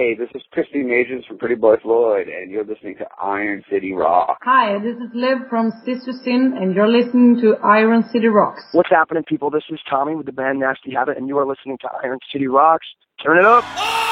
[0.00, 3.92] Hey, this is Kristy Majors from Pretty Boy Floyd, and you're listening to Iron City
[3.92, 4.38] Rock.
[4.40, 8.62] Hi, this is Liv from Sister Sin, and you're listening to Iron City Rocks.
[8.72, 9.50] What's happening, people?
[9.50, 12.46] This is Tommy with the band Nasty Habit, and you are listening to Iron City
[12.46, 12.86] Rocks.
[13.22, 13.62] Turn it up.
[13.66, 14.09] Oh!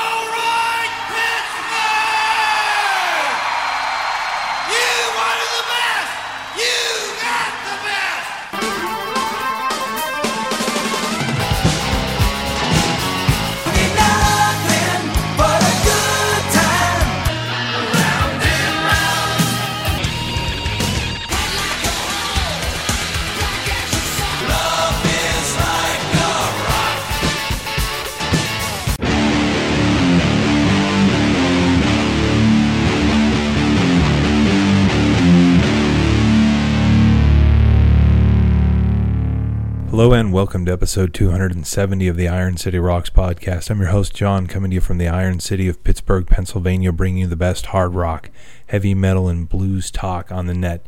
[39.98, 43.68] Hello and welcome to episode 270 of the Iron City Rocks podcast.
[43.68, 47.22] I'm your host, John, coming to you from the Iron City of Pittsburgh, Pennsylvania, bringing
[47.22, 48.30] you the best hard rock,
[48.68, 50.86] heavy metal, and blues talk on the net.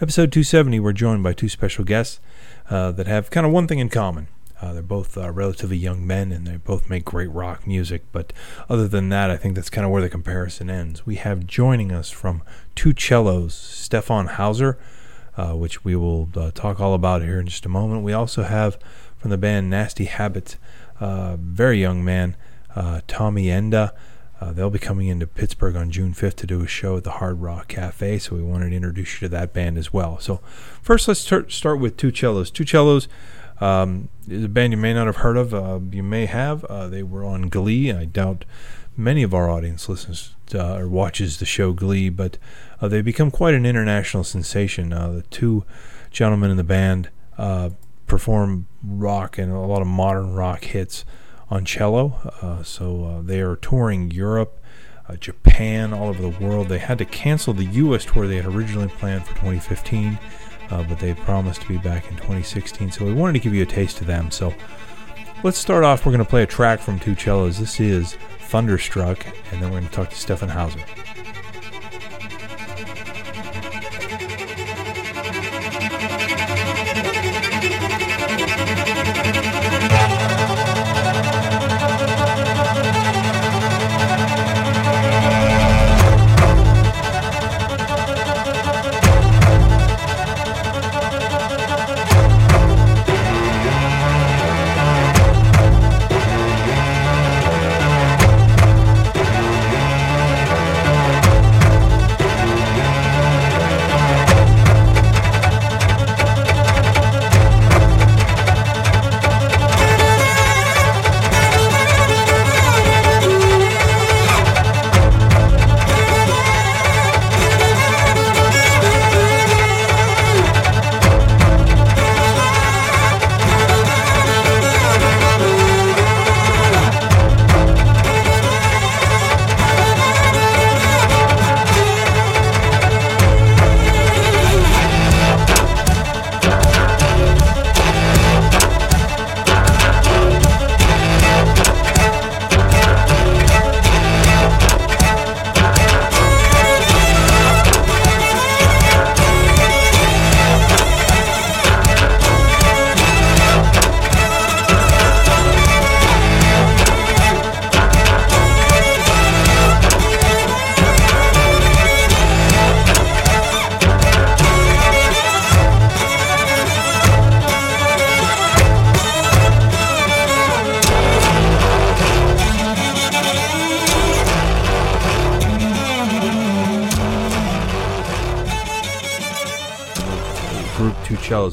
[0.00, 2.18] Episode 270, we're joined by two special guests
[2.68, 4.26] uh, that have kind of one thing in common.
[4.60, 8.32] Uh, they're both uh, relatively young men and they both make great rock music, but
[8.68, 11.06] other than that, I think that's kind of where the comparison ends.
[11.06, 12.42] We have joining us from
[12.74, 14.76] two cellos, Stefan Hauser
[15.38, 18.02] uh, which we will uh, talk all about here in just a moment.
[18.02, 18.76] We also have
[19.16, 20.56] from the band Nasty Habit,
[21.00, 22.36] uh, very young man,
[22.74, 23.92] uh, Tommy Enda.
[24.40, 27.12] Uh, they'll be coming into Pittsburgh on June 5th to do a show at the
[27.12, 30.18] Hard Rock Cafe, so we wanted to introduce you to that band as well.
[30.20, 30.40] So,
[30.82, 32.50] first, let's start, start with Two Cellos.
[32.50, 33.08] Two Cellos
[33.60, 35.54] um, is a band you may not have heard of.
[35.54, 36.64] Uh, you may have.
[36.90, 37.92] they were on Glee.
[37.92, 38.44] I doubt
[38.96, 42.36] many of our audience listens uh, or watches the show Glee, but
[42.80, 44.92] uh, they become quite an international sensation.
[44.92, 45.64] Uh, the two
[46.10, 47.70] gentlemen in the band uh,
[48.06, 51.04] perform rock and a lot of modern rock hits
[51.50, 52.32] on cello.
[52.42, 54.62] Uh, so uh, they are touring Europe,
[55.18, 56.68] Japan, all over the world.
[56.68, 58.04] They had to cancel the U.S.
[58.04, 60.18] tour they had originally planned for 2015.
[60.68, 63.66] but they promised to be back in 2016, so we wanted to give you a
[63.66, 64.30] taste of them.
[64.30, 64.52] So
[65.42, 66.04] let's start off.
[66.04, 67.58] We're going to play a track from Two Cellos.
[67.58, 68.18] This is
[68.48, 70.84] Thunderstruck, and then we're going to talk to Stefan Hauser.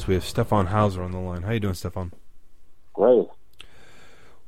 [0.06, 1.42] We have Stefan Hauser on the line.
[1.42, 2.12] How you doing, Stefan?
[2.92, 3.26] Great.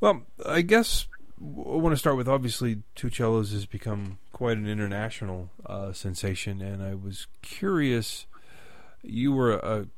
[0.01, 1.07] Well, I guess
[1.41, 6.61] I want to start with obviously Two Cellos has become quite an international uh, sensation,
[6.61, 8.27] and I was curious.
[9.03, 9.89] You were a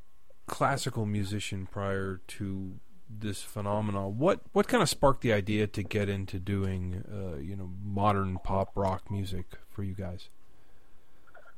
[0.46, 4.18] classical musician prior to this phenomenon.
[4.18, 8.38] What what kind of sparked the idea to get into doing uh, you know modern
[8.42, 10.28] pop rock music for you guys?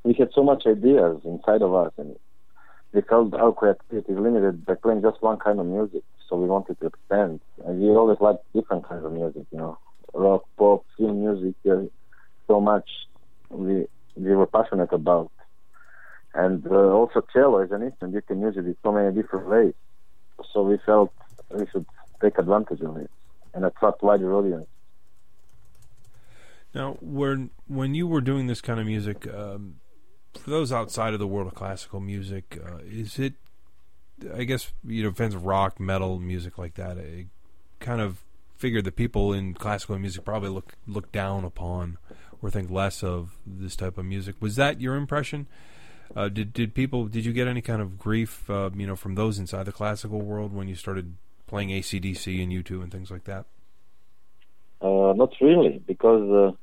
[0.02, 2.16] We had so much ideas inside of us, and
[2.92, 6.46] we felt our creativity is limited by playing just one kind of music, so we
[6.46, 7.40] wanted to expand.
[7.64, 9.78] And we always liked different kinds of music, you know,
[10.12, 11.84] rock, pop, film music, uh,
[12.46, 12.88] so much
[13.50, 13.86] we
[14.16, 15.30] we were passionate about.
[16.34, 19.48] And uh, also cello is an instrument you can use it in so many different
[19.48, 19.74] ways.
[20.52, 21.12] So we felt
[21.50, 21.86] we should
[22.20, 23.10] take advantage of it
[23.54, 24.66] and attract wider audience.
[26.74, 29.76] Now, when when you were doing this kind of music, um,
[30.38, 33.34] for those outside of the world of classical music, uh, is it?
[34.34, 36.98] I guess you know, fans of rock, metal, music like that.
[36.98, 37.26] I
[37.80, 38.22] kind of
[38.56, 41.98] figure that people in classical music probably look look down upon
[42.40, 44.36] or think less of this type of music.
[44.40, 45.46] Was that your impression?
[46.14, 49.14] Uh, did did people did you get any kind of grief, uh, you know, from
[49.14, 51.14] those inside the classical world when you started
[51.46, 53.46] playing ACDC and U2 and things like that?
[54.80, 56.56] Uh, not really, because uh,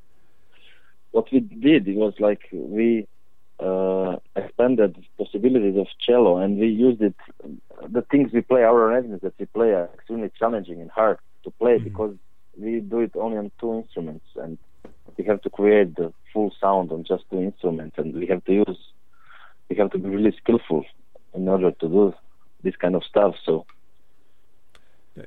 [1.12, 3.08] what we did it was like we
[3.60, 7.16] uh, expanded possibilities of cello, and we used it.
[7.88, 11.52] The things we play, our arrangements that we play, are extremely challenging and hard to
[11.52, 11.84] play Mhm.
[11.84, 12.16] because
[12.58, 14.58] we do it only on two instruments, and
[15.18, 18.54] we have to create the full sound on just two instruments, and we have to
[18.54, 18.80] use,
[19.70, 20.86] we have to be really skillful
[21.34, 22.14] in order to do
[22.64, 23.36] this kind of stuff.
[23.46, 23.66] So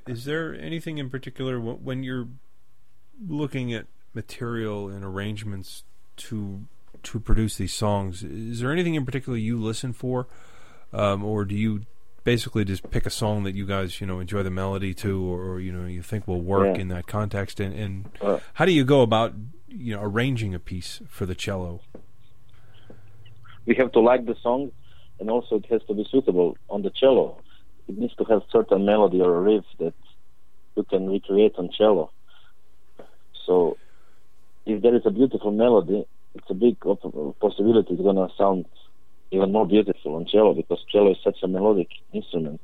[0.06, 2.28] Is there anything in particular when you're
[3.28, 5.84] looking at material and arrangements
[6.16, 6.66] to
[7.04, 8.22] to produce these songs?
[8.22, 10.26] Is there anything in particular you listen for,
[10.92, 11.82] um, or do you
[12.24, 15.42] basically just pick a song that you guys you know enjoy the melody to, or,
[15.52, 16.82] or you know you think will work Yeah.
[16.82, 17.60] in that context?
[17.60, 19.34] And, and Uh, how do you go about
[19.68, 21.80] you know arranging a piece for the cello?
[23.64, 24.72] we have to like the song,
[25.20, 27.38] and also it has to be suitable on the cello.
[27.88, 29.94] It needs to have certain melody or a riff that
[30.76, 32.10] you can recreate on cello.
[33.46, 33.76] So,
[34.66, 36.78] if there is a beautiful melody, it's a big
[37.40, 38.64] possibility it's gonna sound
[39.30, 42.60] even more beautiful on cello because cello is such a melodic instrument,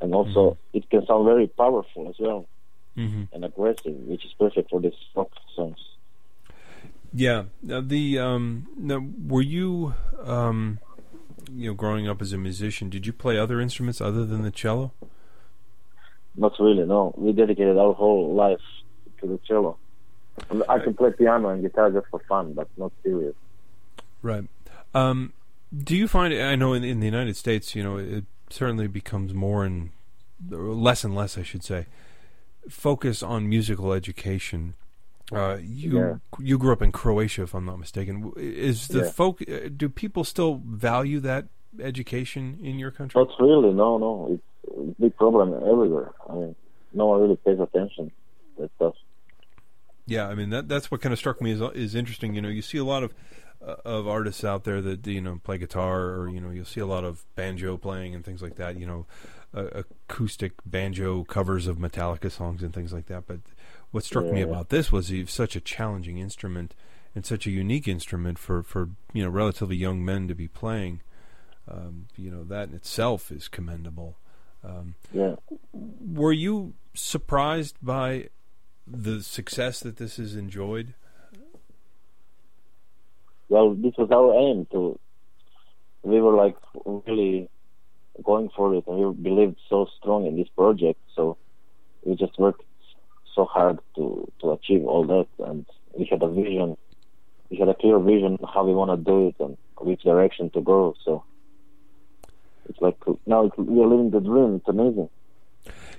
[0.00, 2.46] and also it can sound very powerful as well
[2.96, 3.24] Mm-hmm.
[3.32, 5.78] and aggressive, which is perfect for these rock songs.
[7.12, 7.46] Yeah.
[7.60, 10.78] Now the um, now, were you um,
[11.50, 12.90] you know growing up as a musician?
[12.90, 14.92] Did you play other instruments other than the cello?
[16.36, 17.12] Not really, no.
[17.16, 18.62] We dedicated our whole life
[19.20, 19.76] to the cello.
[20.68, 23.34] I can play piano and guitar just for fun, but not serious.
[24.22, 24.44] Right.
[24.94, 25.32] Um,
[25.76, 26.34] do you find?
[26.34, 29.90] I know in, in the United States, you know, it certainly becomes more and
[30.48, 31.86] less and less, I should say,
[32.68, 34.74] focus on musical education.
[35.32, 36.14] Uh, you Yeah.
[36.38, 38.32] you grew up in Croatia, if I'm not mistaken.
[38.36, 39.10] Is the Yeah.
[39.10, 39.40] folk?
[39.42, 41.46] uh, Do people still value that
[41.80, 43.20] education in your country?
[43.20, 44.28] Not really, no, no.
[44.32, 46.12] It's a big problem everywhere.
[46.28, 46.54] I mean,
[46.92, 48.10] no one really pays attention
[48.56, 48.94] to that stuff.
[50.06, 52.34] Yeah, I mean that that's what kind of struck me as is interesting.
[52.34, 53.14] You know, you see a lot of
[53.66, 56.80] uh, of artists out there that you know play guitar, or you know, you'll see
[56.80, 58.78] a lot of banjo playing and things like that.
[58.78, 59.06] You know,
[59.54, 63.26] uh, acoustic banjo covers of Metallica songs and things like that.
[63.26, 63.40] But
[63.90, 66.74] what struck me about this was it's such a challenging instrument
[67.14, 71.00] and such a unique instrument for for you know relatively young men to be playing.
[71.66, 74.18] Um, you know, that in itself is commendable.
[74.62, 75.36] Um, Yeah.
[75.72, 78.28] were you surprised by
[78.86, 80.94] the success that this has enjoyed?
[83.48, 84.98] Well, this was our aim to.
[86.02, 86.56] We were like
[87.06, 87.48] really
[88.22, 91.00] going for it, and we believed so strong in this project.
[91.14, 91.36] So
[92.04, 92.62] we just worked
[93.34, 95.66] so hard to to achieve all that, and
[95.96, 96.76] we had a vision.
[97.50, 100.60] We had a clear vision how we want to do it and which direction to
[100.60, 100.94] go.
[101.04, 101.24] So
[102.68, 102.96] it's like
[103.26, 104.56] now we are living the dream.
[104.56, 105.10] It's amazing.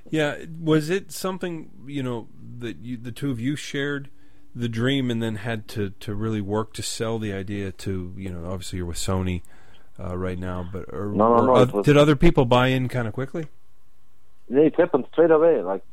[0.09, 2.27] Yeah, was it something you know
[2.59, 4.09] that you, the two of you shared
[4.55, 8.29] the dream and then had to to really work to sell the idea to you
[8.29, 9.41] know obviously you're with Sony
[9.99, 13.07] uh, right now, but or, No, no, no, was- did other people buy in kind
[13.07, 13.47] of quickly?
[14.47, 15.61] Yeah, it happened straight away.
[15.61, 15.83] Like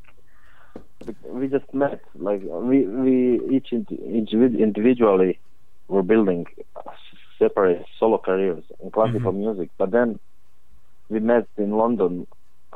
[1.24, 2.02] we just met.
[2.14, 5.38] Like we we each individ- individually
[5.88, 6.46] were building
[7.38, 9.70] separate solo careers in classical music.
[9.78, 10.20] But then
[11.08, 12.26] we met in London.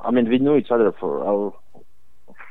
[0.02, 1.54] I mean, we knew each other for our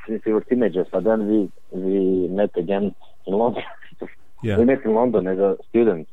[0.06, 0.86] since we were teenagers.
[0.90, 2.94] But then we we met again
[3.26, 3.62] in London.
[4.42, 6.08] Yeah, we met in London as a student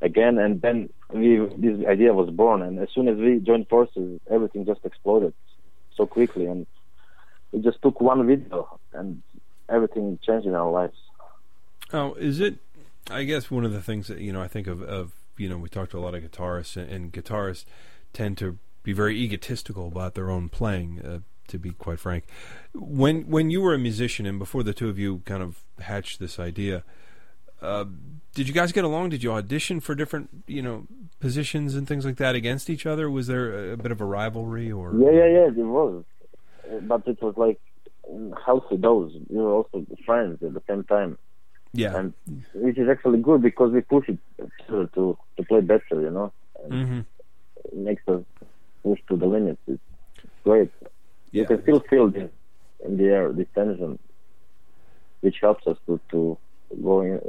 [0.00, 2.62] again, and then we this idea was born.
[2.62, 5.34] And as soon as we joined forces, everything just exploded
[5.94, 6.66] so quickly, and
[7.52, 9.22] it just took one video, and
[9.68, 10.96] everything changed in our lives.
[11.92, 12.58] Oh, is it?
[13.10, 15.58] I guess one of the things that you know I think of, of you know
[15.58, 17.66] we talked to a lot of guitarists and, and guitarists
[18.14, 21.00] tend to be very egotistical about their own playing.
[21.04, 21.18] Uh,
[21.48, 22.24] to be quite frank,
[22.74, 26.20] when when you were a musician and before the two of you kind of hatched
[26.20, 26.84] this idea,
[27.62, 27.86] uh,
[28.34, 29.08] did you guys get along?
[29.08, 30.86] Did you audition for different you know
[31.20, 33.10] positions and things like that against each other?
[33.10, 34.94] Was there a, a bit of a rivalry or?
[34.96, 36.04] Yeah, yeah, yeah, it was,
[36.82, 37.60] but it was like
[38.44, 39.12] healthy dose.
[39.28, 41.18] We were also friends at the same time,
[41.72, 41.96] yeah.
[41.96, 42.12] and
[42.54, 44.18] which is actually good because we push it
[44.68, 46.32] to to, to play better, you know.
[46.62, 47.00] And hmm
[47.74, 48.22] makes us
[48.88, 49.60] push to the limits.
[49.66, 49.82] It's
[50.44, 50.70] great.
[51.30, 51.42] Yeah.
[51.42, 52.30] You can still feel this
[52.84, 53.98] in the air, this tension,
[55.20, 56.38] which helps us to to
[56.82, 57.20] going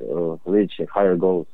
[0.00, 1.46] uh, reach higher goals.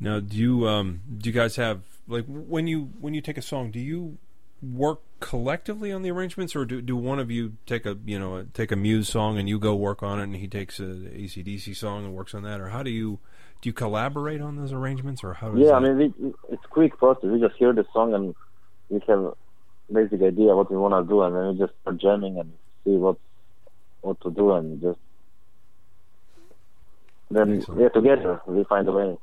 [0.00, 3.42] Now, do you um do you guys have like when you when you take a
[3.42, 4.18] song, do you
[4.62, 8.46] work collectively on the arrangements, or do do one of you take a you know
[8.54, 10.82] take a Muse song and you go work on it, and he takes a
[11.22, 13.18] ACDC song and works on that, or how do you
[13.60, 15.50] do you collaborate on those arrangements, or how?
[15.50, 17.24] Does Yeah, that, I mean, we, it's quick process.
[17.24, 18.34] We just hear the song and
[18.88, 19.34] we have
[19.92, 22.52] basic idea what we want to do, and then we just start jamming and
[22.84, 23.16] see what
[24.00, 24.98] what to do, and just
[27.30, 27.80] then Excellent.
[27.80, 29.16] yeah, together we find a way.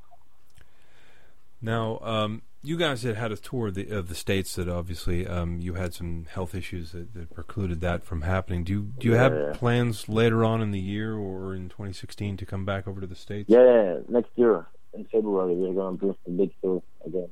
[1.61, 5.27] Now, um, you guys had had a tour of the, of the states that obviously
[5.27, 8.63] um, you had some health issues that, that precluded that from happening.
[8.63, 9.53] Do you do you Yeah, have yeah.
[9.53, 13.15] plans later on in the year or in 2016 to come back over to the
[13.15, 13.49] states?
[13.49, 17.29] Yeah, yeah, next year in February we're gonna do a big tour again.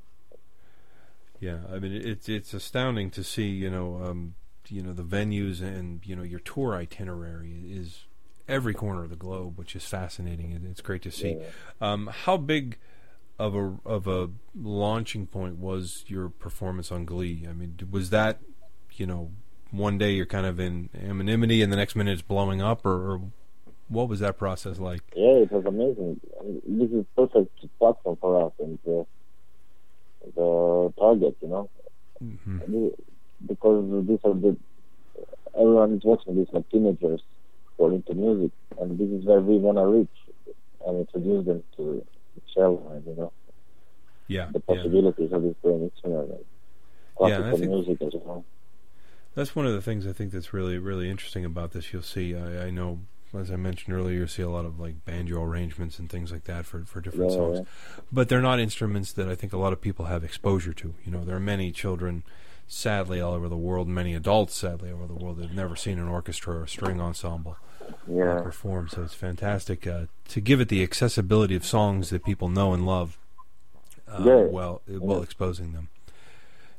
[1.39, 4.35] Yeah, I mean it's it's astounding to see you know um,
[4.69, 8.05] you know the venues and you know your tour itinerary is
[8.47, 11.37] every corner of the globe, which is fascinating and it's great to see.
[11.81, 12.77] Um, how big
[13.39, 17.45] of a of a launching point was your performance on Glee?
[17.49, 18.39] I mean, was that
[18.93, 19.31] you know
[19.71, 23.13] one day you're kind of in anonymity and the next minute it's blowing up, or,
[23.13, 23.21] or
[23.87, 25.01] what was that process like?
[25.15, 26.19] Yeah, it was amazing.
[26.67, 29.03] This is perfect platform for us and uh,
[30.35, 31.69] the target, you know,
[32.19, 32.89] hmm
[33.45, 34.55] because these are the
[35.59, 37.21] everyone is watching these like teenagers
[37.77, 40.07] who are into music, and this is where we wanna reach
[40.85, 42.05] and introduce them to
[42.53, 43.31] cello and you know
[44.27, 44.75] Yeah, the yeah.
[44.75, 48.45] possibilities of this great instrument Yeah, I classical think- music as well.
[49.35, 51.91] That's one of the things I think that's really, really interesting about this.
[51.91, 52.99] You'll see, I, I know,
[53.35, 56.43] as I mentioned earlier, you'll see a lot of like banjo arrangements and things like
[56.43, 57.57] that for, for different Yeah, songs.
[57.59, 58.03] yeah.
[58.11, 60.93] But they're not instruments that I think a lot of people have exposure to.
[61.03, 62.21] You know, there are many children,
[62.67, 65.75] sadly, all over the world, many adults, sadly, all over the world, that have never
[65.75, 67.57] seen an orchestra or a string ensemble
[68.07, 68.87] Yeah, perform.
[68.89, 72.85] So it's fantastic uh, to give it the accessibility of songs that people know and
[72.85, 73.17] love.
[74.07, 74.43] Uh, Yeah.
[74.43, 75.89] While while exposing them.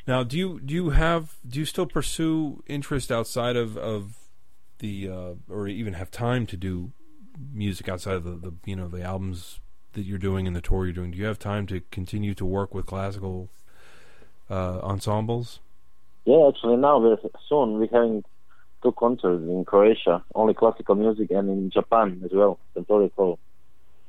[0.06, 4.18] Now, do you do you have do you still pursue interest outside of of
[4.78, 6.92] the uh, or even have time to do
[7.52, 9.60] music outside of the, the you know the albums
[9.94, 11.10] that you're doing and the tour you're doing?
[11.12, 13.48] Do you have time to continue to work with classical
[14.50, 15.60] uh, ensembles?
[16.26, 16.48] yeah.
[16.48, 17.16] Actually, now we're
[17.48, 18.24] soon we're having
[18.84, 23.38] two concerts in Croatia, only classical music, and in Japan as well, Suntory Hall,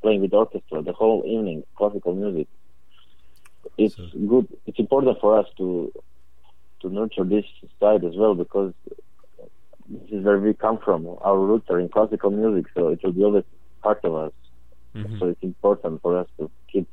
[0.01, 2.47] playing with orchestra the whole evening, classical music.
[3.77, 4.47] It's So- good.
[4.67, 5.91] It's important for us to
[6.81, 7.45] to nurture this
[7.79, 8.73] side as well because
[9.89, 11.07] this is where we come from.
[11.21, 13.45] Our roots are in classical music, so it will be always
[13.81, 14.33] part of us.
[14.93, 15.17] Mhm.
[15.19, 16.87] So it's important for us to keep.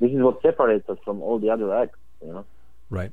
[0.00, 2.44] This is what separates us from all the other acts, you know.
[2.90, 3.10] Right.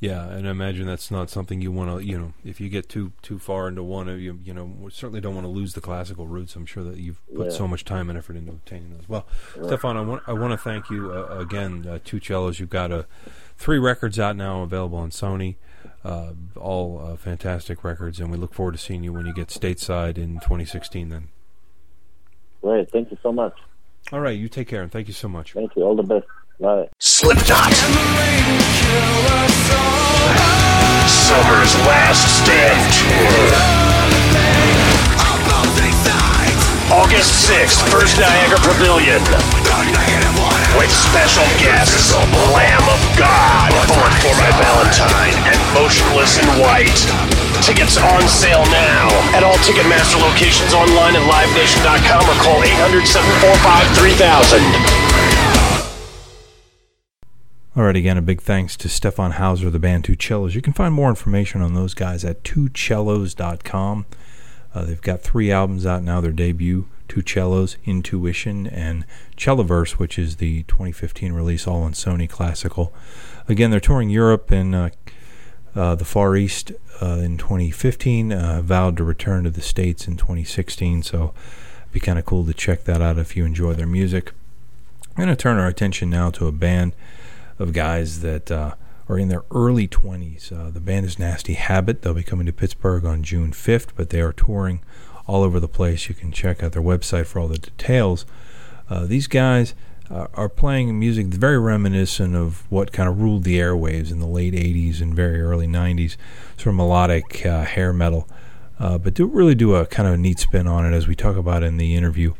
[0.00, 2.88] Yeah, and I imagine that's not something you want to, you know, if you get
[2.88, 5.80] too too far into one of you, you know, certainly don't want to lose the
[5.80, 6.54] classical roots.
[6.54, 7.52] I'm sure that you've put Yeah.
[7.52, 9.08] so much time and effort into obtaining those.
[9.08, 9.26] Well,
[9.56, 9.66] Yeah.
[9.66, 11.84] Stefan, I want I want to thank you uh, again.
[11.84, 12.60] Uh, two cellos.
[12.60, 13.02] You've got uh,
[13.56, 15.56] three records out now, available on Sony.
[16.04, 19.48] Uh, all uh, fantastic records, and we look forward to seeing you when you get
[19.48, 21.08] stateside in 2016.
[21.08, 21.28] Then,
[22.62, 22.88] Great.
[22.92, 23.58] Thank you so much.
[24.12, 25.54] all right, you take care, and thank you so much.
[25.54, 25.82] Thank you.
[25.82, 26.24] All the best.
[26.58, 27.70] Slipknot.
[31.06, 33.78] Summer's last stand tour.
[36.90, 39.22] August 6th, First Niagara Pavilion.
[40.74, 42.10] With special guests,
[42.50, 47.06] Lamb of God, Bullet for My Valentine, and Motionless in White.
[47.62, 49.06] Tickets on sale now
[49.38, 54.97] at all Ticketmaster locations online at livenation.com or call 800 745 3000.
[57.78, 60.56] All right, again, a big thanks to Stefan Hauser, the band Two Cellos.
[60.56, 64.06] You can find more information on those guys at twocellos.com.
[64.74, 66.20] Uh, they've got three albums out now.
[66.20, 69.04] Their debut, Two Cellos, Intuition, and
[69.36, 72.92] Celloverse, which is the 2015 release, all on Sony Classical.
[73.46, 74.90] Again, they're touring Europe and uh,
[75.76, 78.32] uh, the Far East uh, in 2015.
[78.32, 81.32] Uh, vowed to return to the States in 2016, so
[81.82, 84.32] it'd be kind of cool to check that out if you enjoy their music.
[85.10, 86.92] I'm going to turn our attention now to a band
[87.58, 88.74] of guys that uh,
[89.08, 90.52] are in their early 20s.
[90.52, 92.02] Uh, the band is Nasty Habit.
[92.02, 94.80] They'll be coming to Pittsburgh on June 5th, but they are touring
[95.26, 96.08] all over the place.
[96.08, 98.26] You can check out their website for all the details.
[98.88, 99.74] Uh, these guys
[100.10, 104.26] uh, are playing music very reminiscent of what kind of ruled the airwaves in the
[104.26, 106.16] late 80s and very early 90s,
[106.56, 108.28] sort of melodic uh, hair metal.
[108.78, 111.16] Uh, but do really do a kind of a neat spin on it, as we
[111.16, 112.34] talk about in the interview.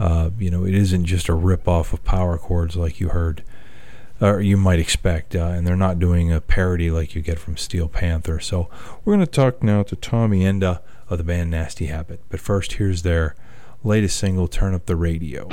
[0.00, 3.44] You know, it isn't just a rip off of power chords like you heard
[4.20, 7.56] or you might expect, uh, and they're not doing a parody like you get from
[7.56, 8.40] Steel Panther.
[8.40, 8.68] So
[9.04, 12.20] we're going to talk now to Tommy Enda of the band Nasty Habit.
[12.28, 13.34] But first, here's their
[13.82, 15.48] latest single, Turn Up the Radio.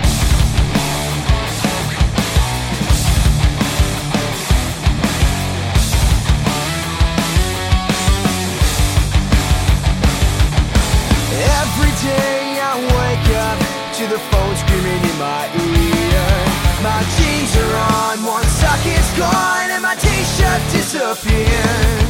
[11.34, 13.60] Every day I wake up
[13.98, 16.01] to the phone screaming in my ear.
[16.82, 22.08] My jeans are on, one sock is gone, and my t-shirt disappeared.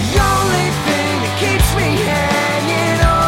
[0.00, 3.27] The only thing that keeps me hanging on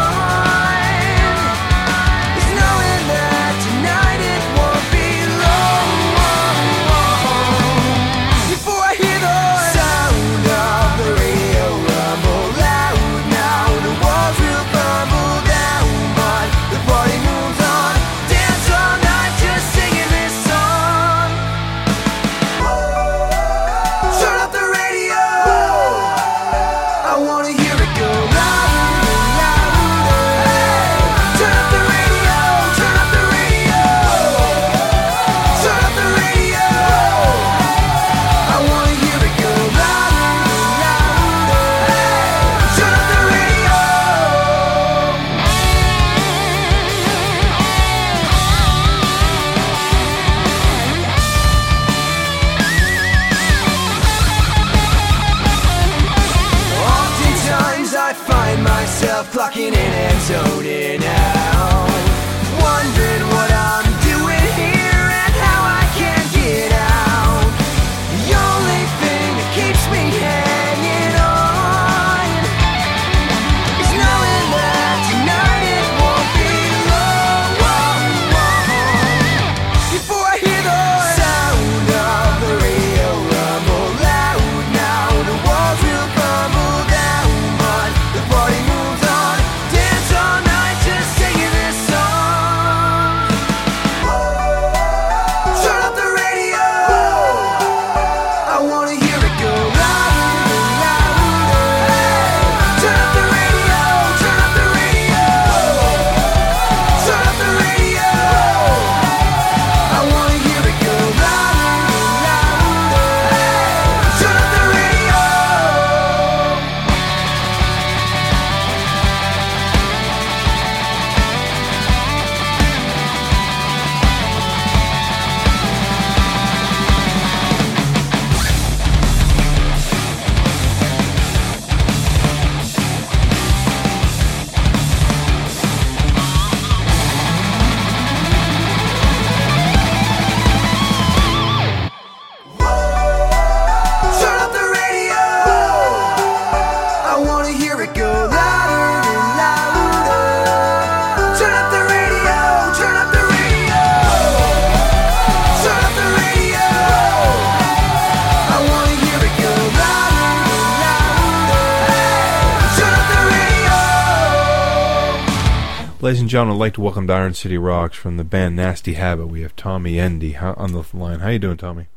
[166.31, 169.27] gentlemen, I'd like to welcome to Iron City Rocks from the band Nasty Habit.
[169.27, 171.19] We have Tommy Endy on the line.
[171.19, 171.89] How you doing, Tommy?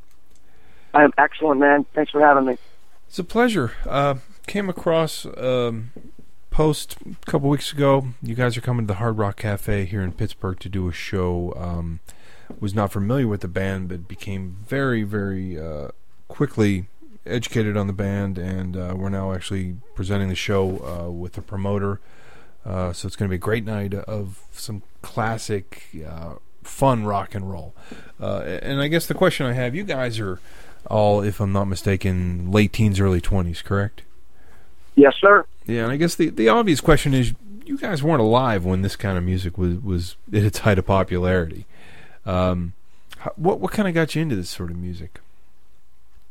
[0.92, 1.86] I am excellent, man.
[1.94, 2.58] Thanks for having me.
[3.08, 3.74] It's a pleasure.
[3.88, 4.16] Uh,
[4.48, 5.92] came across um,
[6.50, 8.08] post a couple weeks ago.
[8.24, 10.94] You guys are coming to the Hard Rock Cafe here in Pittsburgh to do a
[10.94, 11.54] show.
[11.56, 12.00] Um,
[12.60, 15.90] was not familiar with the band, but became very, very uh,
[16.28, 16.88] quickly
[17.24, 21.42] educated on the band, and uh, we're now actually presenting the show uh, with the
[21.44, 22.00] promoter.
[22.66, 27.36] Uh, so it's going to be a great night of some classic, uh, fun rock
[27.36, 27.74] and roll.
[28.20, 30.40] Uh, and I guess the question I have: You guys are
[30.88, 34.04] all, if I'm not mistaken, late teens, early twenties, correct?
[34.96, 35.46] Yes, sir.
[35.66, 37.34] Yeah, and I guess the the obvious question is:
[37.66, 40.86] You guys weren't alive when this kind of music was was at its height of
[40.86, 41.66] popularity.
[42.26, 42.74] Um,
[43.36, 45.20] what what kind of got you into this sort of music?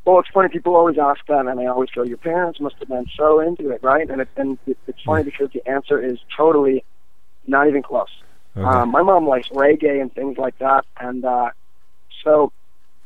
[0.05, 0.49] Well, it's funny.
[0.49, 3.71] People always ask that, and I always go, "Your parents must have been so into
[3.71, 6.85] it, right?" And, it, and it, it's funny because the answer is totally
[7.47, 8.09] not even close.
[8.57, 8.67] Okay.
[8.67, 11.51] Um, my mom likes reggae and things like that, and uh,
[12.25, 12.53] so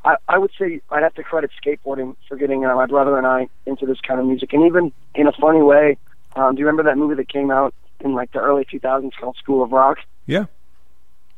[0.05, 3.27] I, I would say I'd have to credit skateboarding for getting uh, my brother and
[3.27, 5.99] I into this kind of music, and even in a funny way.
[6.35, 9.37] Um, do you remember that movie that came out in like the early 2000s called
[9.37, 9.99] School of Rock?
[10.27, 10.45] yeah,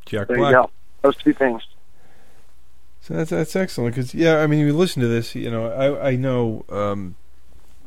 [0.06, 0.50] Jack There Black.
[0.50, 0.70] you go.
[1.02, 1.62] Those two things.
[3.00, 6.10] So that's that's excellent because yeah, I mean, you listen to this, you know, I
[6.10, 7.16] I know, um,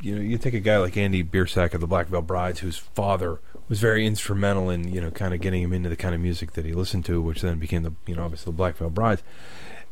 [0.02, 2.78] you know, you take a guy like Andy Biersack of the Black Veil Brides, whose
[2.78, 6.22] father was very instrumental in you know kind of getting him into the kind of
[6.22, 8.90] music that he listened to, which then became the you know obviously the Black Veil
[8.90, 9.22] Brides.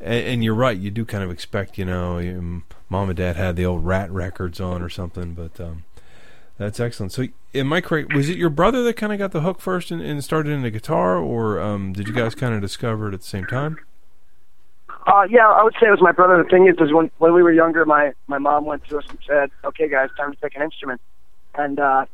[0.02, 2.20] And, and you're right, you do kind of expect, you know,
[2.90, 5.84] mom and dad had the old Ratt records on or something, but um,
[6.58, 7.14] That's excellent.
[7.14, 8.14] So, am I correct?
[8.14, 10.62] Was it your brother that kind of got the hook first and, and started in
[10.62, 13.80] the guitar, or um, did you guys kind of discover it at the same time?
[15.10, 16.42] Uh, yeah, I would say it was my brother.
[16.42, 19.06] The thing is, is when when we were younger, my my mom went to us
[19.10, 21.02] and said, "Okay, guys, time to pick an instrument,"
[21.56, 22.06] and uh,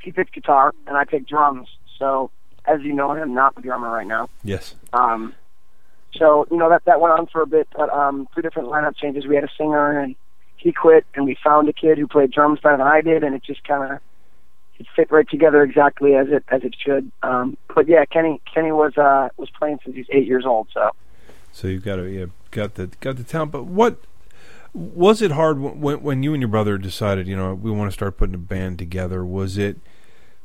[0.00, 1.68] he picked guitar and I picked drums.
[1.98, 2.30] So,
[2.66, 4.28] as you know, I'm not the drummer right now.
[4.42, 4.74] Yes.
[4.92, 5.34] Um,
[6.16, 8.96] so you know that that went on for a bit, but um, two different lineup
[8.96, 9.26] changes.
[9.26, 10.16] We had a singer, and
[10.56, 13.34] he quit, and we found a kid who played drums better than I did, and
[13.34, 14.00] it just kind of
[14.78, 17.12] it fit right together exactly as it as it should.
[17.22, 20.68] Um, but yeah, Kenny Kenny was uh, was playing since he's eight years old.
[20.74, 20.90] So
[21.52, 23.52] So you've got to yeah, got the got the talent.
[23.52, 23.98] But what
[24.72, 27.94] was it hard when when you and your brother decided you know we want to
[27.94, 29.24] start putting a band together?
[29.24, 29.76] Was it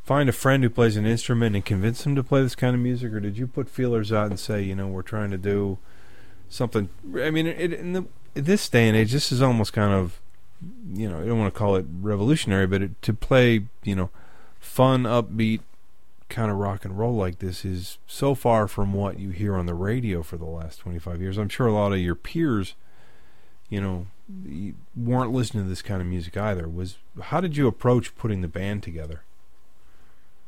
[0.04, 2.82] find a friend who plays an instrument and convince them to play this kind of
[2.82, 5.78] music, or did you put feelers out and say you know we're trying to do
[6.50, 6.90] something?
[7.16, 10.20] I mean, it, in the this day and age, this is almost kind of
[10.94, 14.10] you know I don't want to call it revolutionary, but it, to play you know
[14.60, 15.62] fun, upbeat
[16.30, 19.66] kind of rock and roll like this is so far from what you hear on
[19.66, 21.38] the radio for the last 25 years.
[21.38, 22.76] I'm sure a lot of your peers,
[23.70, 24.08] you know,
[24.96, 26.68] weren't listening to this kind of music either.
[26.68, 29.22] Was how did you approach putting the band together?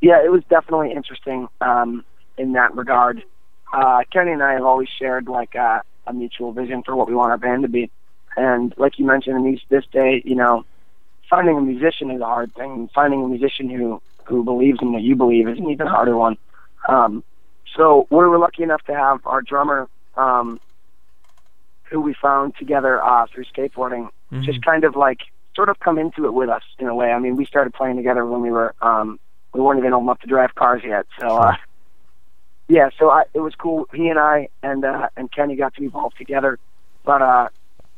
[0.01, 2.05] yeah, it was definitely interesting um,
[2.37, 3.23] in that regard.
[3.71, 7.15] Uh, Kenny and I have always shared like uh, a mutual vision for what we
[7.15, 7.89] want our band to be,
[8.35, 10.65] and like you mentioned, in these, this day, you know,
[11.29, 12.89] finding a musician is a hard thing.
[12.93, 16.37] Finding a musician who who believes in what you believe is an even harder one.
[16.87, 17.23] Um,
[17.75, 20.59] so we were lucky enough to have our drummer, um,
[21.89, 24.43] who we found together uh, through skateboarding, Mhm.
[24.43, 25.19] just kind of like
[25.55, 27.11] sort of come into it with us in a way.
[27.13, 29.19] I mean, we started playing together when we were um,
[29.53, 31.05] we weren't even old enough to drive cars yet.
[31.19, 31.55] So uh,
[32.67, 33.85] yeah, so I, it was cool.
[33.93, 36.59] He and I and uh, and Kenny got to evolve together.
[37.05, 37.47] But uh,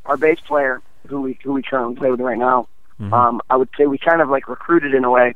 [0.05, 2.67] our bass player, who we who we currently play with right now,
[2.99, 3.13] Mhm.
[3.13, 5.33] um, I would say we kind of like recruited in a way,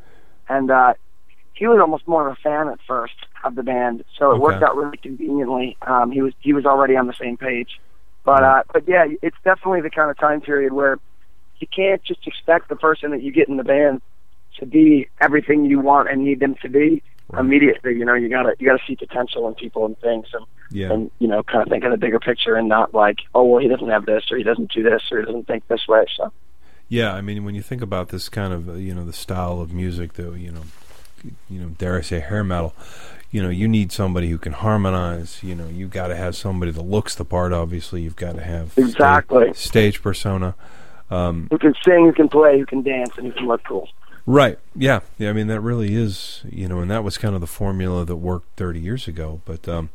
[0.53, 0.93] and uh,
[1.53, 3.13] he was almost more of a fan at first
[3.43, 5.77] of the band, so it worked out really conveniently.
[5.85, 7.79] Um, he was he was already on the same page,
[8.23, 10.99] but uh, but yeah, it's definitely the kind of time period where
[11.59, 14.01] you can't just expect the person that you get in the band
[14.59, 17.39] to be everything you want and need them to be Right.
[17.39, 17.95] immediately.
[17.95, 20.91] You know, you gotta you gotta see potential in people and things, and Yeah.
[20.91, 23.61] and you know, kind of think of the bigger picture and not like, oh well,
[23.61, 26.05] he doesn't have this or he doesn't do this or he doesn't think this way.
[26.15, 26.31] So
[26.93, 29.59] Yeah, I mean, when you think about this kind of, uh, you know, the style
[29.59, 30.61] of music, though, you know,
[31.49, 32.75] you know, dare I say, hair metal,
[33.31, 35.39] you know, you need somebody who can harmonize.
[35.41, 37.51] You know, you've got to have somebody that looks the part.
[37.51, 39.51] Obviously, you've got to have Exactly.
[39.55, 40.53] stage persona.
[41.09, 43.89] Um, who can sing, who can play, who can dance, and who can look cool.
[44.27, 44.59] Right.
[44.75, 44.99] Yeah.
[45.17, 45.31] Yeah.
[45.31, 48.17] I mean, that really is, you know, and that was kind of the formula that
[48.17, 49.41] worked 30 years ago.
[49.45, 49.89] But, um,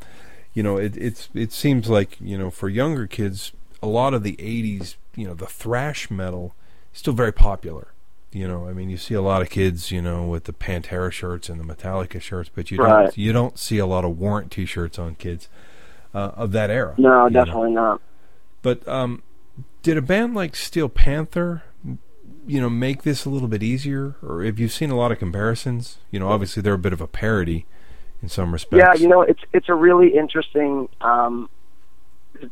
[0.52, 4.24] you know, it, it's it seems like you know for younger kids, a lot of
[4.24, 6.56] the 80s, you know, the thrash metal
[6.92, 7.88] still very popular.
[8.30, 11.10] You know, I mean, you see a lot of kids, you know, with the Pantera
[11.10, 14.52] shirts and the Metallica shirts, but you don't you don't see a lot of Warrant
[14.52, 15.48] T-shirts on kids
[16.14, 16.94] uh, of that era.
[16.98, 17.44] No, you know.
[17.44, 18.02] definitely not.
[18.60, 19.22] But um,
[19.82, 21.62] did a band like Steel Panther,
[22.46, 24.16] you know, make this a little bit easier?
[24.22, 25.98] Or have you seen a lot of comparisons?
[26.10, 27.64] You know, obviously they're a bit of a parody
[28.22, 28.78] in some respects.
[28.78, 30.88] Yeah, you know, it's it's a really interesting.
[31.00, 31.48] Um,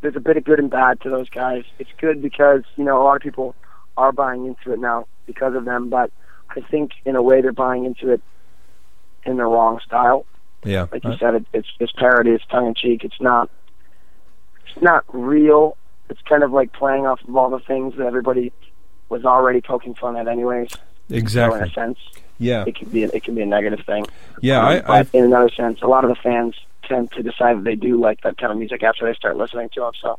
[0.01, 1.65] there's a bit of good and bad to those guys.
[1.79, 3.55] It's good because you know a lot of people
[3.97, 6.11] are buying into it now because of them, but
[6.51, 8.21] I think in a way they're buying into it
[9.25, 10.25] in the wrong style.
[10.65, 13.51] yeah, Like you uh, said, it, it's it's parody, it's tongue in cheek, it's not
[14.67, 15.77] it's not real.
[16.09, 18.53] It's kind of like playing off of all the things that everybody
[19.09, 20.71] was already poking fun at, anyways.
[20.73, 20.79] So
[21.11, 21.61] in exactly.
[21.61, 21.99] a sense,
[22.39, 24.07] Yeah, it could be it can be a negative thing.
[24.41, 24.61] yeah.
[24.61, 26.55] Um, I, but I in another sense, a lot of the fans
[26.85, 29.69] tend to decide that they do like that kind of music after they start listening
[29.71, 29.93] to them.
[30.01, 30.19] So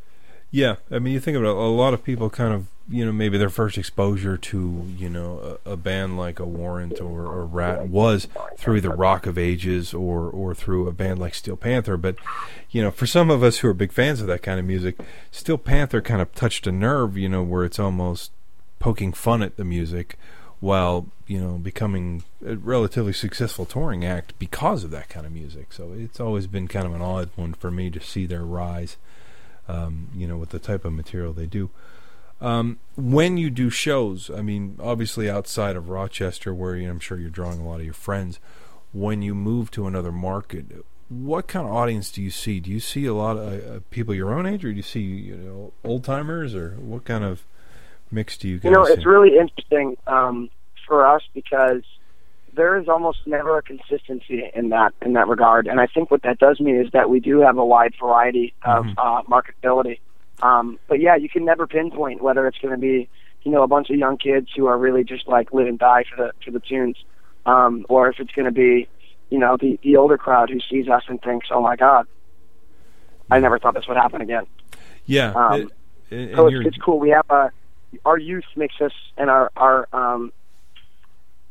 [0.50, 3.12] Yeah, I mean, you think about it, a lot of people kind of, you know,
[3.12, 7.46] maybe their first exposure to, you know, a, a band like a Warrant or, or
[7.46, 11.98] Ratt was through the Rock of Ages or or through a band like Steel Panther.
[11.98, 12.16] But,
[12.72, 14.96] you know, for some of us who are big fans of that kind of music,
[15.32, 18.32] Steel Panther kind of touched a nerve, you know, where it's almost
[18.80, 20.18] poking fun at the music
[20.62, 25.74] while, you know, becoming a relatively successful touring act because of that kind of music.
[25.74, 28.96] So it's always been kind of an odd one for me to see their rise
[29.68, 31.70] um, you know, with the type of material they do.
[32.40, 37.00] Um, when you do shows, I mean, obviously outside of Rochester, where you know, I'm
[37.00, 38.40] sure you're drawing a lot of your friends,
[38.94, 40.66] when you move to another market,
[41.10, 42.60] what kind of audience do you see?
[42.60, 45.02] Do you see a lot of uh, people your own age, or do you see
[45.02, 47.46] you know old timers, or what kind of
[48.12, 48.66] mix do you guys?
[48.66, 48.94] you know, see?
[48.94, 50.50] it's really interesting um,
[50.88, 51.84] for us because
[52.58, 56.24] there is almost never a consistency in that in that regard, and I think what
[56.24, 58.96] that does mean is that we do have a wide variety of Mhm.
[58.98, 60.00] uh, marketability.
[60.42, 63.08] Um, but yeah, you can never pinpoint whether it's going to be
[63.44, 66.04] you know a bunch of young kids who are really just like live and die
[66.10, 66.98] for the for the tunes,
[67.46, 68.88] um, or if it's going to be
[69.30, 72.06] you know the the older crowd who sees us and thinks, oh my god,
[73.32, 74.46] I never thought this would happen again.
[75.06, 75.32] Yeah.
[75.34, 75.72] Um, it-
[76.10, 77.00] and So it's, it's cool.
[77.00, 77.50] We have uh,
[78.06, 80.32] our youth makes us and our our um,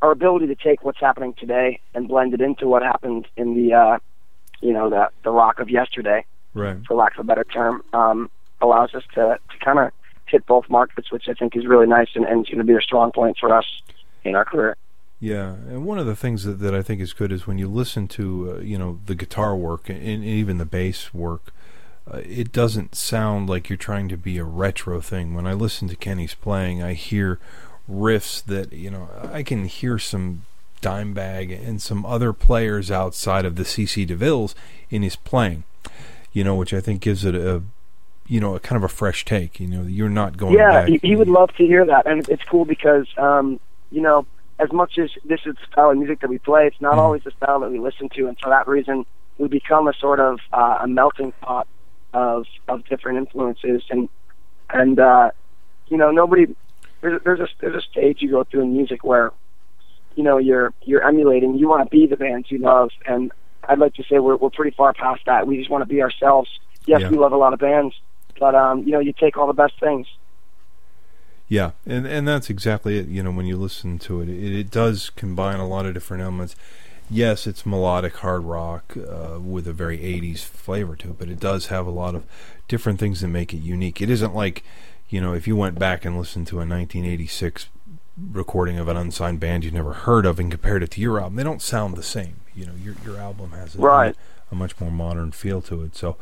[0.06, 3.74] our ability to take what's happening today and blend it into what happened in the
[3.74, 3.98] uh,
[4.60, 6.78] you know the the rock of yesterday, right.
[6.86, 8.30] for lack of a better term, um,
[8.62, 9.90] allows us to to kind of
[10.26, 12.74] hit both markets, which I think is really nice and, and is going to be
[12.74, 13.66] a strong point for us
[14.24, 14.76] in our career.
[15.18, 17.68] Yeah, and one of the things that, that I think is good is when you
[17.68, 21.52] listen to uh, you know the guitar work and, and even the bass work,
[22.08, 25.34] uh, it doesn't sound like you're trying to be a retro thing.
[25.34, 27.40] When I listen to Kenny's playing, I hear
[27.90, 30.44] riffs that you know I can hear some
[30.82, 34.54] Dimebag and some other players outside of the CC DeVilles
[34.90, 35.64] in his playing,
[36.32, 37.62] you know, which I think gives it a
[38.26, 39.58] you know a kind of a fresh take.
[39.60, 40.88] You know, you're not going yeah, back.
[40.88, 43.58] he, he would love to hear that, and it's cool because um,
[43.90, 44.26] you know,
[44.58, 46.98] as much as this is the style of music that we play, it's not Mhm.
[46.98, 49.06] always the style that we listen to, and for that reason,
[49.38, 51.66] we become a sort of uh, a melting pot
[52.12, 54.08] of of different influences, and
[54.70, 55.30] and uh,
[55.88, 56.54] you know, nobody
[57.00, 59.32] there's a, there's a there's a stage you go through in music where
[60.14, 63.32] you know you're you're emulating, you want to be the bands you love, and
[63.68, 65.46] I'd like to say we're we're pretty far past that.
[65.46, 66.48] We just want to be ourselves.
[66.86, 67.10] Yes, Yeah.
[67.10, 67.94] we love a lot of bands,
[68.38, 70.06] but um, you know, you take all the best things.
[71.48, 73.06] Yeah, and and that's exactly it.
[73.08, 76.22] You know, when you listen to it, it, it does combine a lot of different
[76.22, 76.56] elements.
[77.08, 81.38] Yes, it's melodic hard rock uh, with a very '80s flavor to it, but it
[81.38, 82.24] does have a lot of
[82.66, 84.02] different things that make it unique.
[84.02, 84.64] It isn't like,
[85.08, 87.68] you know, if you went back and listened to a 1986
[88.32, 91.36] recording of an unsigned band you've never heard of and compared it to your album,
[91.36, 92.40] they don't sound the same.
[92.54, 94.16] You know, your your album has a, Right.
[94.50, 95.94] a much more modern feel to it.
[95.96, 96.16] So,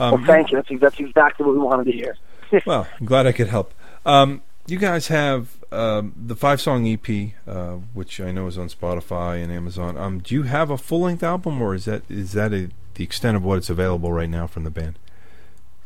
[0.00, 0.56] um, Well, thank you.
[0.56, 2.16] That's, that's exactly what we wanted to hear.
[2.66, 3.72] well, I'm glad I could help.
[4.04, 8.68] Um, you guys have um, the five song EP, uh, which I know is on
[8.68, 9.96] Spotify and Amazon.
[9.96, 13.04] Um, do you have a full length album, or is that is that a, the
[13.04, 14.98] extent of what it's available right now from the band?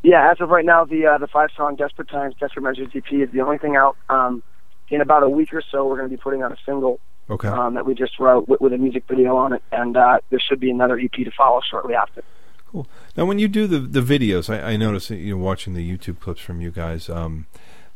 [0.03, 3.13] Yeah, as of right now, the uh, the five song "Desperate Times, Desperate Measures" EP
[3.13, 3.97] is the only thing out.
[4.09, 4.43] Um,
[4.89, 7.49] in about a week or so, we're going to be putting out a single Okay.
[7.49, 10.41] um, that we just wrote with, with a music video on it, and uh, there
[10.41, 12.23] should be another EP to follow shortly after.
[12.71, 12.87] Cool.
[13.17, 15.89] Now, when you do the the videos, I, I notice that, you know watching the
[15.89, 17.09] YouTube clips from you guys.
[17.09, 17.47] Um,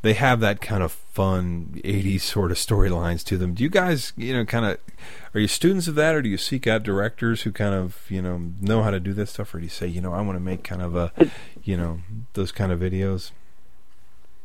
[0.02, 3.54] they have that kind of fun '80s sort of storylines to them.
[3.54, 4.78] Do you guys, you know, kind of
[5.34, 8.22] are you students of that, or do you seek out directors who kind of you
[8.22, 10.36] know know how to do this stuff, or do you say, you know, I want
[10.36, 11.10] to make kind of a,
[11.66, 12.00] you know,
[12.34, 13.32] those kind of videos?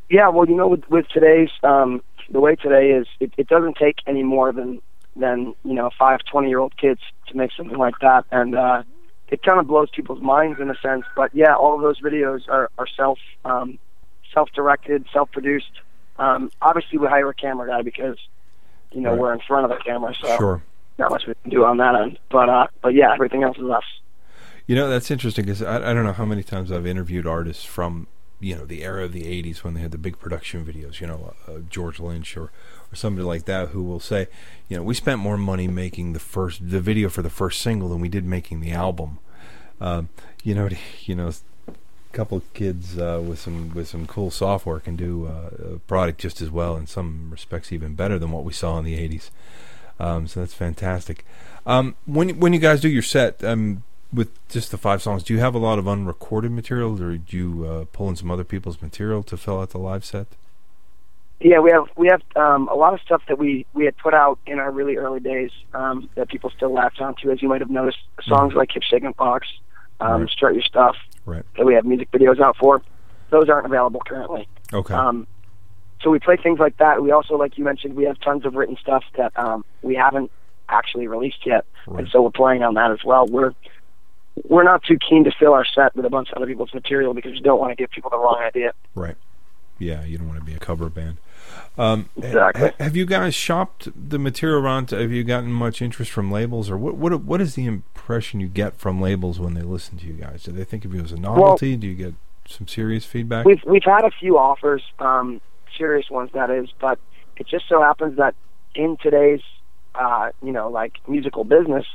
[0.10, 3.78] Yeah, well, you know, with with today's um, the way today is, it, it doesn't
[3.78, 4.82] take any more than
[5.16, 8.84] than you know five twenty year old kids to make something like that, and uh,
[9.30, 11.06] it kind of blows people's minds in a sense.
[11.16, 13.80] But yeah, all of those videos are are self um,
[14.34, 15.72] self directed, self produced.
[16.20, 18.18] Um, obviously, we hire a camera guy because
[18.92, 19.20] you know Right.
[19.20, 20.64] we're in front of the camera, so Sure.
[20.98, 22.20] not much we can do on that end.
[22.30, 23.84] But uh, but yeah, everything else is us.
[24.68, 27.64] You know, that's interesting because I, I don't know how many times I've interviewed artists
[27.64, 28.08] from,
[28.40, 31.08] you know, the era of the 80s when they had the big production videos, you
[31.08, 32.52] know, uh, George Lynch or,
[32.92, 34.28] or somebody like that who will say,
[34.70, 37.90] you know, we spent more money making the first, the video for the first single
[37.90, 39.20] than we did making the album.
[39.80, 40.10] Um,
[40.44, 40.70] you know,
[41.02, 41.28] you know,
[41.68, 41.74] a
[42.14, 46.42] couple kids uh, with some with some cool software can do uh, a product just
[46.42, 49.30] as well, in some respects even better than what we saw in the 80s.
[50.00, 51.26] Um, so that's fantastic.
[51.66, 55.34] Um, when when you guys do your set, um, with just the five songs, do
[55.34, 58.44] you have a lot of unrecorded material, or do you uh, pull in some other
[58.44, 60.28] people's material to fill out the live set?
[61.40, 64.14] Yeah, we have we have um, a lot of stuff that we we had put
[64.14, 67.32] out in our really early days um, that people still latch onto.
[67.32, 69.48] As you might have noticed, songs like "Hip Shaking Box,"
[70.00, 70.30] um, Right.
[70.30, 70.96] "Strut Your Stuff,"
[71.26, 71.44] Right.
[71.58, 72.82] that we have music videos out for.
[73.32, 74.48] Those aren't available currently.
[74.72, 74.94] Okay.
[74.94, 75.26] Um,
[76.04, 77.02] so we play things like that.
[77.02, 80.30] We also, like you mentioned, we have tons of written stuff that um, we haven't
[80.70, 82.02] actually released yet, Right.
[82.04, 83.26] and so we're playing on that as well.
[83.26, 83.54] We're
[84.48, 87.14] we're not too keen to fill our set with a bunch of other people's material
[87.14, 88.74] because you don't want to give people the wrong idea.
[88.96, 89.16] Right.
[89.80, 91.18] Yeah, you don't want to be a cover band.
[91.78, 92.68] Um, Exactly.
[92.70, 94.88] ha- have you guys shopped the material around?
[94.90, 96.96] To, have you gotten much interest from labels, or what?
[96.96, 97.20] What?
[97.24, 100.44] What is the impression you get from labels when they listen to you guys?
[100.44, 101.76] Do they think of you as a novelty?
[101.78, 102.14] Do you get
[102.48, 103.46] some serious feedback?
[103.46, 105.42] We've we've had a few offers, um,
[105.78, 107.00] serious ones that is, but
[107.38, 108.36] it just so happens that
[108.76, 109.42] in today's
[109.96, 111.86] uh, you know like musical business,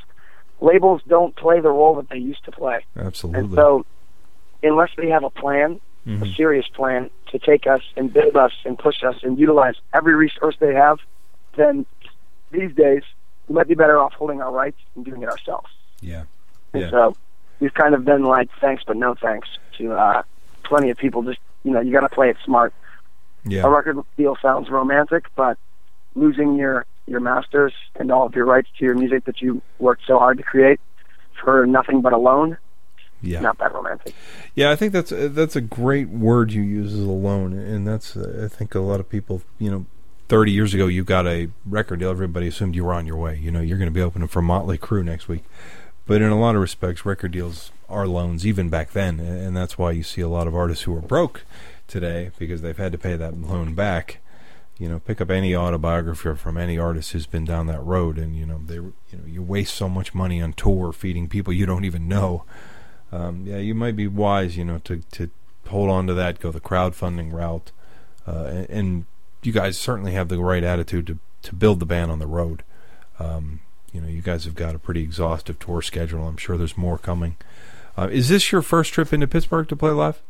[0.61, 3.40] labels don't play the role that they used to play, Absolutely.
[3.40, 3.85] and so
[4.62, 6.37] unless they have a plan, a Mhm.
[6.37, 10.57] serious plan to take us and build us and push us and utilize every resource
[10.61, 10.99] they have,
[11.57, 11.85] then
[12.53, 13.03] these days
[13.49, 15.69] we might be better off holding our rights and doing it ourselves.
[16.01, 16.23] Yeah.
[16.73, 16.90] And Yeah.
[16.90, 17.16] so
[17.61, 20.23] we've kind of been like thanks but no thanks to uh,
[20.62, 21.23] plenty of people.
[21.23, 22.73] Just you know, you got to play it smart.
[23.49, 23.64] Yeah.
[23.64, 25.57] a record deal sounds romantic, but
[26.16, 30.02] losing your your masters and all of your rights to your music that you worked
[30.09, 30.81] so hard to create
[31.40, 32.57] for nothing but a loan,
[33.22, 33.40] Yeah.
[33.40, 34.12] not that romantic.
[34.57, 38.42] Yeah, I think that's that's a great word you use as alone, and that's uh,
[38.44, 39.87] I think a lot of people, you know,
[40.29, 43.37] thirty years ago you got a record deal, everybody assumed you were on your way.
[43.38, 45.44] You know, you're going to be opening for Motley Crue next week,
[46.07, 49.79] but in a lot of respects, record deals are loans even back then, and that's
[49.79, 51.44] why you see a lot of artists who are broke
[51.87, 54.18] today because they've had to pay that loan back.
[54.79, 58.37] You know, pick up any autobiography from any artist who's been down that road, and
[58.37, 61.65] you know they, you know, you waste so much money on tour feeding people you
[61.65, 62.45] don't even know
[63.12, 65.31] um, yeah, you might be wise, you know, to to
[65.69, 67.73] hold on to that, go the crowdfunding route,
[68.27, 69.05] uh, and, and
[69.43, 72.62] you guys certainly have the right attitude to to build the band on the road.
[73.19, 73.61] Um,
[73.93, 76.27] you know, you guys have got a pretty exhaustive tour schedule.
[76.27, 77.37] I'm sure there's more coming.
[77.97, 80.21] Uh, is this your first trip into Pittsburgh to play live?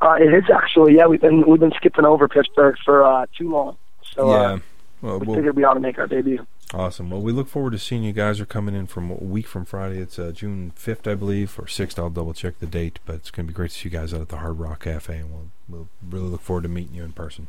[0.00, 1.06] Uh, it is actually, yeah.
[1.06, 3.76] We've been we've been skipping over Pittsburgh for uh, too long,
[4.14, 4.36] so yeah.
[4.36, 4.58] uh,
[5.02, 6.46] Well, we well, figured we ought to make our debut.
[6.72, 7.10] awesome.
[7.10, 9.64] Well, we look forward to seeing you guys are coming in from a week from
[9.64, 9.98] Friday.
[9.98, 11.98] It's uh, June 5th, I believe, or 6th.
[11.98, 14.14] I'll double check the date, but it's going to be great to see you guys
[14.14, 17.02] out at the Hard Rock Cafe, and we'll we'll really look forward to meeting you
[17.04, 17.48] in person.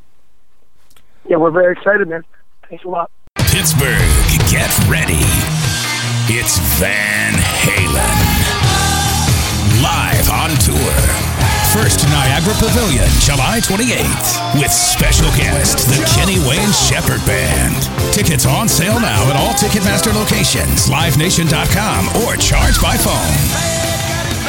[1.27, 2.23] Yeah, we're very excited, man.
[2.67, 3.11] Thanks a lot.
[3.35, 3.99] Pittsburgh,
[4.49, 5.21] get ready.
[6.31, 8.17] It's Van Halen.
[9.83, 11.28] Live on tour.
[11.73, 17.77] First Niagara Pavilion, July 28th, with special guest, the Kenny Wayne Shepherd Band.
[18.11, 23.37] Tickets on sale now at all Ticketmaster locations, livenation.com, or charge by phone.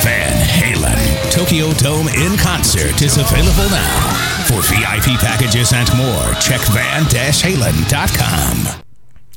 [0.00, 0.96] Van Halen,
[1.30, 4.14] Tokyo Dome in concert is available now.
[4.48, 8.82] For VIP packages and more, check van-halen.com.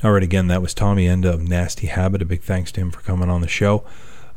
[0.05, 2.21] All right, again, that was Tommy Enda of Nasty Habit.
[2.21, 3.83] A big thanks to him for coming on the show.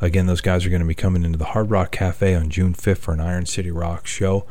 [0.01, 2.75] Again, those guys are going to be coming into the Hard Rock Cafe on June
[2.75, 4.47] 5th for an Iron City Rock show.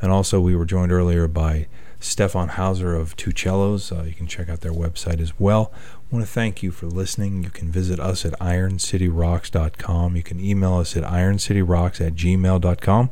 [0.00, 1.66] And also, we were joined earlier by
[1.98, 3.90] Stefan Hauser of Two Cellos.
[3.90, 5.72] Uh, you can check out their website as well.
[5.74, 7.42] I want to thank you for listening.
[7.42, 10.16] You can visit us at ironcityrocks.com.
[10.16, 13.10] You can email us at ironcityrocks at gmail.com.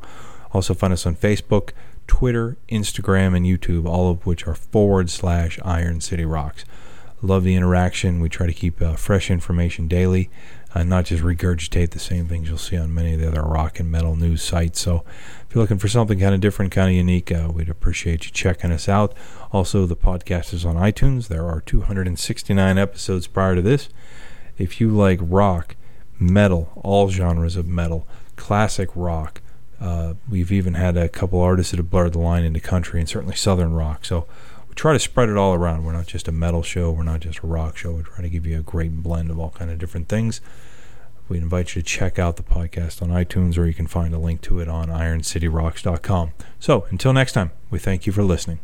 [0.53, 1.71] Also, find us on Facebook,
[2.07, 6.65] Twitter, Instagram, and YouTube, all of which are forward slash Iron City Rocks.
[7.25, 8.19] Love the interaction.
[8.19, 10.29] We try to keep uh, fresh information daily,
[10.75, 13.79] and not just regurgitate the same things you'll see on many of the other rock
[13.79, 14.81] and metal news sites.
[14.81, 15.05] So,
[15.49, 18.33] if you're looking for something kind of different, kind of unique, uh, we'd appreciate you
[18.33, 19.15] checking us out.
[19.53, 21.29] Also, the podcast is on iTunes.
[21.29, 23.89] There are 269 episodes prior to this.
[24.59, 25.77] If you like rock,
[26.19, 29.41] metal, all genres of metal, classic rock,
[29.81, 33.09] uh, we've even had a couple artists that have blurred the line into country and
[33.09, 34.05] certainly southern rock.
[34.05, 34.27] So
[34.73, 35.85] we try to spread it all around.
[35.85, 36.91] We're not just a metal show.
[36.91, 37.93] We're not just a rock show.
[37.93, 40.41] We try to give you a great blend of all kind of different things.
[41.29, 44.19] We invite you to check out the podcast on iTunes, or you can find a
[44.19, 46.33] link to it on IronCityRocks.com.
[46.59, 48.61] So until next time, we thank you for listening.